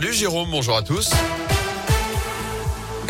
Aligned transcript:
Salut 0.00 0.14
Jérôme, 0.14 0.50
bonjour 0.52 0.76
à 0.76 0.82
tous. 0.82 1.10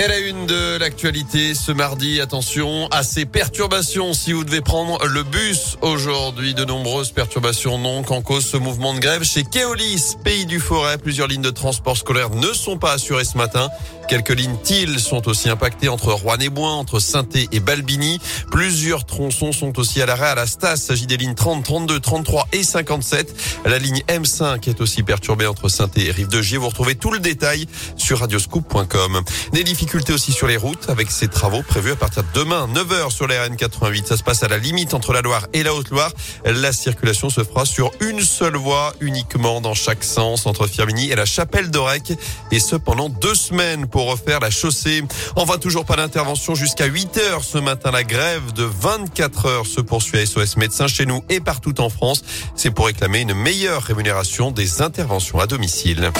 Et 0.00 0.06
la 0.06 0.18
une 0.20 0.46
de 0.46 0.76
l'actualité 0.76 1.56
ce 1.56 1.72
mardi, 1.72 2.20
attention 2.20 2.86
à 2.92 3.02
ces 3.02 3.26
perturbations 3.26 4.12
si 4.14 4.32
vous 4.32 4.44
devez 4.44 4.60
prendre 4.60 5.04
le 5.04 5.24
bus 5.24 5.76
aujourd'hui. 5.82 6.54
De 6.54 6.64
nombreuses 6.64 7.10
perturbations 7.10 7.82
donc 7.82 8.12
en 8.12 8.22
cause 8.22 8.46
ce 8.46 8.56
mouvement 8.56 8.94
de 8.94 9.00
grève 9.00 9.24
chez 9.24 9.42
Keolis, 9.42 10.14
pays 10.22 10.46
du 10.46 10.60
forêt. 10.60 10.98
Plusieurs 10.98 11.26
lignes 11.26 11.42
de 11.42 11.50
transport 11.50 11.96
scolaire 11.96 12.30
ne 12.30 12.52
sont 12.52 12.78
pas 12.78 12.92
assurées 12.92 13.24
ce 13.24 13.36
matin. 13.36 13.70
Quelques 14.08 14.30
lignes 14.30 14.56
TIL 14.62 15.00
sont 15.00 15.28
aussi 15.28 15.50
impactées 15.50 15.88
entre 15.88 16.12
Rouen 16.12 16.38
et 16.38 16.48
Boin, 16.48 16.74
entre 16.74 17.00
saint 17.00 17.26
et 17.34 17.60
Balbini. 17.60 18.20
Plusieurs 18.50 19.04
tronçons 19.04 19.52
sont 19.52 19.78
aussi 19.78 20.00
à 20.00 20.06
l'arrêt 20.06 20.28
à 20.28 20.34
la 20.34 20.46
Stas. 20.46 20.76
Il 20.76 20.78
s'agit 20.78 21.06
des 21.06 21.16
lignes 21.16 21.34
30, 21.34 21.64
32, 21.64 22.00
33 22.00 22.48
et 22.52 22.62
57. 22.62 23.34
La 23.66 23.78
ligne 23.78 24.02
M5 24.08 24.66
est 24.68 24.80
aussi 24.80 25.02
perturbée 25.02 25.46
entre 25.46 25.68
saint 25.68 25.90
et 25.96 26.10
Rive 26.10 26.28
de 26.28 26.40
Gier. 26.40 26.56
Vous 26.56 26.68
retrouvez 26.68 26.94
tout 26.94 27.10
le 27.10 27.18
détail 27.18 27.66
sur 27.96 28.20
radioscoop.com. 28.20 29.22
Des 29.52 29.62
difficultés 29.88 30.12
aussi 30.12 30.32
sur 30.32 30.46
les 30.46 30.58
routes 30.58 30.90
avec 30.90 31.10
ces 31.10 31.28
travaux 31.28 31.62
prévus 31.62 31.92
à 31.92 31.96
partir 31.96 32.22
de 32.22 32.28
demain, 32.34 32.68
9h 32.74 33.10
sur 33.10 33.26
la 33.26 33.48
RN88. 33.48 34.04
Ça 34.04 34.18
se 34.18 34.22
passe 34.22 34.42
à 34.42 34.48
la 34.48 34.58
limite 34.58 34.92
entre 34.92 35.14
la 35.14 35.22
Loire 35.22 35.46
et 35.54 35.62
la 35.62 35.72
Haute-Loire. 35.72 36.12
La 36.44 36.72
circulation 36.72 37.30
se 37.30 37.42
fera 37.42 37.64
sur 37.64 37.90
une 38.00 38.20
seule 38.20 38.56
voie 38.56 38.92
uniquement 39.00 39.62
dans 39.62 39.72
chaque 39.72 40.04
sens 40.04 40.44
entre 40.44 40.66
Firminy 40.66 41.10
et 41.10 41.16
la 41.16 41.24
Chapelle 41.24 41.70
d'Orec. 41.70 42.12
Et 42.50 42.60
ce 42.60 42.76
pendant 42.76 43.08
deux 43.08 43.34
semaines 43.34 43.86
pour 43.86 44.10
refaire 44.10 44.40
la 44.40 44.50
chaussée. 44.50 45.02
Va 45.46 45.56
toujours 45.56 45.86
pas 45.86 45.96
d'intervention 45.96 46.54
jusqu'à 46.54 46.84
8 46.84 47.16
heures 47.16 47.42
ce 47.42 47.56
matin. 47.56 47.90
La 47.90 48.04
grève 48.04 48.52
de 48.52 48.64
24 48.64 49.46
heures 49.46 49.66
se 49.66 49.80
poursuit 49.80 50.18
à 50.18 50.26
SOS 50.26 50.58
Médecins 50.58 50.86
chez 50.86 51.06
nous 51.06 51.24
et 51.30 51.40
partout 51.40 51.80
en 51.80 51.88
France. 51.88 52.22
C'est 52.56 52.72
pour 52.72 52.88
réclamer 52.88 53.20
une 53.20 53.32
meilleure 53.32 53.84
rémunération 53.84 54.50
des 54.50 54.82
interventions 54.82 55.40
à 55.40 55.46
domicile. 55.46 56.12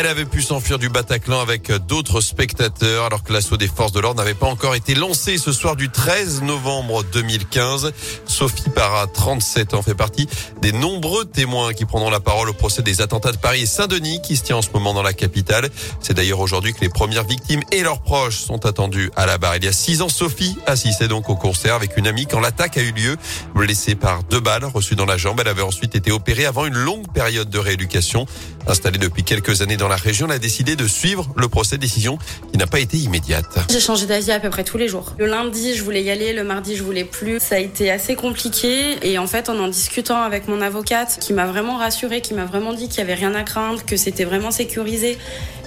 Elle 0.00 0.06
avait 0.06 0.24
pu 0.24 0.40
s'enfuir 0.40 0.78
du 0.78 0.88
Bataclan 0.88 1.40
avec 1.40 1.70
d'autres 1.70 2.22
spectateurs 2.22 3.04
alors 3.04 3.22
que 3.22 3.34
l'assaut 3.34 3.58
des 3.58 3.68
forces 3.68 3.92
de 3.92 4.00
l'ordre 4.00 4.18
n'avait 4.18 4.32
pas 4.32 4.46
encore 4.46 4.74
été 4.74 4.94
lancé 4.94 5.36
ce 5.36 5.52
soir 5.52 5.76
du 5.76 5.90
13 5.90 6.40
novembre 6.40 7.04
2015. 7.12 7.92
Sophie 8.24 8.70
Parra, 8.74 9.06
37 9.08 9.74
ans, 9.74 9.82
fait 9.82 9.94
partie 9.94 10.26
des 10.62 10.72
nombreux 10.72 11.26
témoins 11.26 11.74
qui 11.74 11.84
prendront 11.84 12.08
la 12.08 12.18
parole 12.18 12.48
au 12.48 12.54
procès 12.54 12.80
des 12.80 13.02
attentats 13.02 13.32
de 13.32 13.36
Paris 13.36 13.60
et 13.60 13.66
Saint-Denis 13.66 14.22
qui 14.22 14.36
se 14.38 14.44
tient 14.44 14.56
en 14.56 14.62
ce 14.62 14.70
moment 14.72 14.94
dans 14.94 15.02
la 15.02 15.12
capitale. 15.12 15.68
C'est 16.00 16.14
d'ailleurs 16.14 16.40
aujourd'hui 16.40 16.72
que 16.72 16.80
les 16.80 16.88
premières 16.88 17.24
victimes 17.24 17.60
et 17.70 17.82
leurs 17.82 18.00
proches 18.00 18.38
sont 18.38 18.64
attendus 18.64 19.10
à 19.16 19.26
la 19.26 19.36
barre. 19.36 19.56
Il 19.56 19.66
y 19.66 19.68
a 19.68 19.72
six 19.72 20.00
ans, 20.00 20.08
Sophie 20.08 20.56
assistait 20.64 21.08
donc 21.08 21.28
au 21.28 21.36
concert 21.36 21.74
avec 21.74 21.98
une 21.98 22.06
amie 22.06 22.24
quand 22.24 22.40
l'attaque 22.40 22.78
a 22.78 22.82
eu 22.82 22.92
lieu. 22.92 23.18
Blessée 23.54 23.96
par 23.96 24.22
deux 24.22 24.40
balles 24.40 24.64
reçues 24.64 24.96
dans 24.96 25.04
la 25.04 25.18
jambe, 25.18 25.40
elle 25.42 25.48
avait 25.48 25.60
ensuite 25.60 25.94
été 25.94 26.10
opérée 26.10 26.46
avant 26.46 26.64
une 26.64 26.78
longue 26.78 27.12
période 27.12 27.50
de 27.50 27.58
rééducation. 27.58 28.24
Installée 28.66 28.98
depuis 28.98 29.24
quelques 29.24 29.60
années 29.60 29.76
dans 29.76 29.89
la 29.90 29.96
région, 29.96 30.28
a 30.30 30.38
décidé 30.38 30.76
de 30.76 30.86
suivre 30.86 31.28
le 31.36 31.48
procès 31.48 31.78
décision 31.78 32.18
qui 32.50 32.58
n'a 32.58 32.66
pas 32.66 32.80
été 32.80 32.96
immédiate. 32.96 33.46
J'ai 33.70 33.80
changé 33.80 34.06
d'avis 34.06 34.32
à 34.32 34.40
peu 34.40 34.50
près 34.50 34.64
tous 34.64 34.78
les 34.78 34.88
jours. 34.88 35.14
Le 35.18 35.26
lundi, 35.26 35.74
je 35.74 35.82
voulais 35.82 36.02
y 36.02 36.10
aller, 36.10 36.32
le 36.32 36.44
mardi, 36.44 36.76
je 36.76 36.82
voulais 36.82 37.04
plus. 37.04 37.40
Ça 37.40 37.56
a 37.56 37.58
été 37.58 37.90
assez 37.90 38.14
compliqué 38.14 38.98
et 39.02 39.18
en 39.18 39.26
fait, 39.26 39.48
en 39.48 39.58
en 39.60 39.68
discutant 39.68 40.22
avec 40.22 40.48
mon 40.48 40.60
avocate 40.60 41.18
qui 41.20 41.32
m'a 41.32 41.46
vraiment 41.46 41.76
rassurée, 41.76 42.20
qui 42.20 42.34
m'a 42.34 42.44
vraiment 42.44 42.72
dit 42.72 42.88
qu'il 42.88 42.98
y 42.98 43.02
avait 43.02 43.14
rien 43.14 43.34
à 43.34 43.42
craindre, 43.42 43.84
que 43.84 43.96
c'était 43.96 44.24
vraiment 44.24 44.50
sécurisé, 44.50 45.18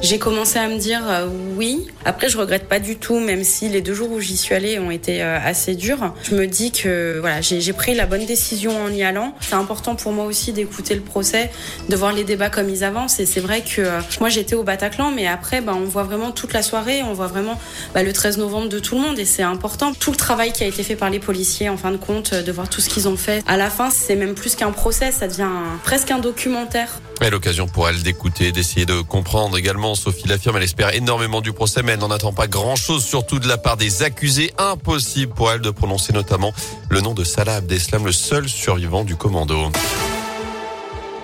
j'ai 0.04 0.20
commencé 0.20 0.60
à 0.60 0.68
me 0.68 0.78
dire 0.78 1.02
euh, 1.08 1.28
oui. 1.56 1.88
Après, 2.04 2.28
je 2.28 2.38
regrette 2.38 2.68
pas 2.68 2.80
du 2.80 2.98
tout, 2.98 3.20
même 3.20 3.46
si 3.46 3.70
les 3.70 3.82
deux 3.82 3.94
jours 3.94 4.12
où 4.12 4.20
j'y 4.20 4.36
suis 4.36 4.54
allée 4.54 4.78
ont 4.78 4.92
été 4.92 5.24
euh, 5.24 5.40
assez 5.42 5.76
durs. 5.76 6.14
Je 6.24 6.36
me 6.36 6.46
dis 6.46 6.72
que 6.72 7.20
voilà, 7.22 7.40
j'ai 7.40 7.74
pris 7.74 7.96
la 7.96 8.06
bonne 8.06 8.26
décision 8.26 8.84
en 8.84 8.90
y 8.90 9.02
allant. 9.04 9.34
C'est 9.40 9.56
important 9.56 9.96
pour 9.96 10.12
moi 10.12 10.26
aussi 10.26 10.52
d'écouter 10.52 10.96
le 10.96 11.02
procès, 11.02 11.52
de 11.88 11.96
voir 11.96 12.12
les 12.12 12.26
débats 12.26 12.50
comme 12.50 12.70
ils 12.70 12.84
avance. 12.84 13.22
Et 13.22 13.26
c'est 13.26 13.40
vrai 13.40 13.62
que 13.62 13.82
euh, 13.82 14.02
moi 14.20 14.30
j'étais 14.30 14.56
au 14.56 14.64
Bataclan, 14.64 15.12
mais 15.12 15.28
après 15.28 15.62
bah, 15.62 15.74
on 15.76 15.86
voit 15.86 16.04
vraiment 16.04 16.32
toute 16.32 16.54
la 16.54 16.62
soirée, 16.62 17.04
on 17.04 17.14
voit 17.14 17.28
vraiment 17.28 17.60
bah, 17.94 18.04
le 18.04 18.14
13 18.14 18.38
novembre 18.38 18.70
de 18.70 18.80
tout 18.80 18.96
le 18.96 19.02
monde 19.02 19.20
et 19.20 19.26
c'est 19.26 19.44
important. 19.44 19.94
Tout 19.94 20.12
le 20.12 20.18
travail 20.18 20.54
qui 20.54 20.64
a 20.64 20.68
été 20.68 20.84
fait 20.84 20.96
par 20.96 21.10
les 21.10 21.20
policiers, 21.20 21.70
en 21.70 21.78
fin 21.78 21.92
de 21.92 21.98
compte, 21.98 22.34
de 22.34 22.52
voir 22.52 22.70
tout 22.70 22.82
ce 22.82 22.90
qu'ils 22.90 23.08
ont 23.08 23.18
fait. 23.18 23.44
À 23.48 23.58
la 23.58 23.70
fin, 23.70 23.90
c'est 23.90 24.16
même 24.16 24.36
plus 24.36 24.56
qu'un 24.56 24.72
procès, 24.72 25.12
ça 25.12 25.28
devient 25.28 25.50
presque 25.84 26.12
un 26.12 26.20
documentaire. 26.20 27.00
Et 27.22 27.30
l'occasion 27.30 27.68
pour 27.68 27.88
elle 27.88 28.02
d'écouter, 28.04 28.52
d'essayer 28.52 28.86
de 28.86 29.02
comprendre 29.02 29.58
également. 29.58 29.96
Sophie 29.96 30.28
l'affirme, 30.28 30.58
elle 30.58 30.64
espère 30.64 30.94
énormément 30.94 31.42
du 31.42 31.54
procès, 31.54 31.82
mais 31.84 31.94
elle 31.94 32.00
n'en 32.00 32.12
attend 32.12 32.34
pas 32.34 32.48
grand-chose, 32.48 33.04
surtout 33.04 33.40
de 33.40 33.48
la 33.48 33.58
part 33.58 33.78
des 33.78 34.04
accusés. 34.04 34.54
Impossible 34.58 35.34
pour 35.34 35.52
elle 35.52 35.62
de 35.62 35.70
prononcer 35.70 36.12
notamment 36.12 36.54
le 36.90 37.02
nom 37.02 37.14
de 37.14 37.24
Salah 37.24 37.56
Abdeslam, 37.56 38.06
le 38.06 38.12
seul 38.12 38.50
survivant 38.50 39.04
du 39.04 39.16
commando. 39.16 39.72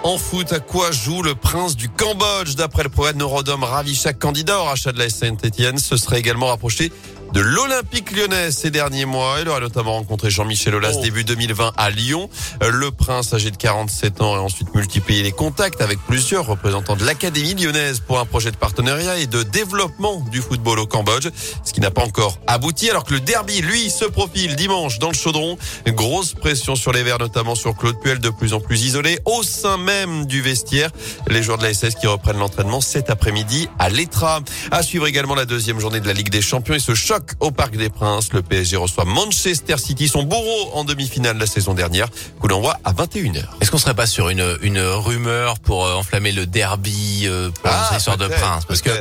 En 0.03 0.17
foot, 0.17 0.53
à 0.53 0.61
quoi 0.61 0.91
joue 0.91 1.21
le 1.23 1.35
prince 1.35 1.75
du 1.75 1.89
Cambodge 1.89 2.55
D'après 2.55 2.83
le 2.83 2.89
poète 2.89 3.17
Norodom 3.17 3.63
Ravi, 3.63 3.93
chaque 3.95 4.17
candidat 4.17 4.57
au 4.59 4.63
rachat 4.63 4.93
de 4.93 4.97
la 4.97 5.09
Saint-Etienne 5.09 5.77
se 5.77 5.97
serait 5.97 6.19
également 6.19 6.47
rapproché 6.47 6.93
de 7.33 7.39
l'Olympique 7.39 8.11
lyonnais 8.11 8.51
ces 8.51 8.71
derniers 8.71 9.05
mois. 9.05 9.37
Il 9.41 9.49
aurait 9.49 9.61
notamment 9.61 9.93
rencontré 9.93 10.29
Jean-Michel 10.29 10.75
Aulas 10.75 10.95
oh. 10.97 11.01
début 11.01 11.23
2020 11.23 11.73
à 11.77 11.89
Lyon. 11.89 12.29
Euh, 12.63 12.69
le 12.69 12.91
prince 12.91 13.33
âgé 13.33 13.51
de 13.51 13.57
47 13.57 14.21
ans 14.21 14.35
a 14.35 14.39
ensuite 14.39 14.73
multiplié 14.73 15.23
les 15.23 15.31
contacts 15.31 15.81
avec 15.81 15.99
plusieurs 16.07 16.45
représentants 16.45 16.95
de 16.95 17.05
l'Académie 17.05 17.53
lyonnaise 17.53 17.99
pour 17.99 18.19
un 18.19 18.25
projet 18.25 18.51
de 18.51 18.57
partenariat 18.57 19.17
et 19.19 19.27
de 19.27 19.43
développement 19.43 20.23
du 20.31 20.41
football 20.41 20.79
au 20.79 20.87
Cambodge, 20.87 21.29
ce 21.63 21.73
qui 21.73 21.81
n'a 21.81 21.91
pas 21.91 22.03
encore 22.03 22.39
abouti 22.47 22.89
alors 22.89 23.03
que 23.03 23.13
le 23.13 23.19
derby, 23.19 23.61
lui, 23.61 23.89
se 23.89 24.05
profile 24.05 24.55
dimanche 24.55 24.99
dans 24.99 25.09
le 25.09 25.15
chaudron. 25.15 25.57
Grosse 25.87 26.33
pression 26.33 26.75
sur 26.75 26.91
les 26.91 27.03
Verts, 27.03 27.19
notamment 27.19 27.55
sur 27.55 27.75
Claude 27.75 27.99
Puel, 27.99 28.19
de 28.19 28.29
plus 28.29 28.53
en 28.53 28.59
plus 28.59 28.83
isolé 28.83 29.19
au 29.25 29.43
sein 29.43 29.77
même 29.77 30.25
du 30.25 30.41
vestiaire. 30.41 30.89
Les 31.27 31.43
joueurs 31.43 31.57
de 31.57 31.63
la 31.63 31.73
SS 31.73 31.95
qui 31.95 32.07
reprennent 32.07 32.39
l'entraînement 32.39 32.81
cet 32.81 33.09
après-midi 33.09 33.67
à 33.77 33.89
l'Etra. 33.89 34.39
À 34.71 34.83
suivre 34.83 35.07
également 35.07 35.35
la 35.35 35.45
deuxième 35.45 35.79
journée 35.79 35.99
de 35.99 36.07
la 36.07 36.13
Ligue 36.13 36.29
des 36.29 36.41
Champions 36.41 36.75
et 36.75 36.79
ce 36.79 36.95
choc 36.95 37.18
au 37.39 37.51
Parc 37.51 37.75
des 37.75 37.89
Princes. 37.89 38.33
Le 38.33 38.41
PSG 38.41 38.77
reçoit 38.77 39.05
Manchester 39.05 39.77
City, 39.77 40.07
son 40.07 40.23
bourreau 40.23 40.71
en 40.73 40.83
demi-finale 40.83 41.37
la 41.37 41.45
saison 41.45 41.73
dernière. 41.73 42.07
Coup 42.39 42.47
d'envoi 42.47 42.77
à 42.83 42.93
21h. 42.93 43.43
Est-ce 43.61 43.71
qu'on 43.71 43.77
serait 43.77 43.93
pas 43.93 44.07
sur 44.07 44.29
une, 44.29 44.57
une 44.61 44.79
rumeur 44.79 45.59
pour 45.59 45.85
euh, 45.85 45.95
enflammer 45.95 46.31
le 46.31 46.45
derby, 46.45 47.23
euh, 47.25 47.49
pour 47.49 47.71
ah, 47.71 48.17
de 48.17 48.27
Prince? 48.27 48.65
Parce 48.65 48.81
que 48.81 48.91